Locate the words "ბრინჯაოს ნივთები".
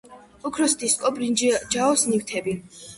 1.21-2.61